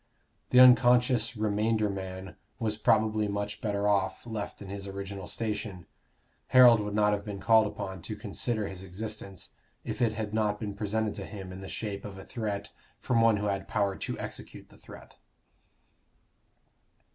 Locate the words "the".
0.49-0.59, 11.61-11.69, 14.69-14.77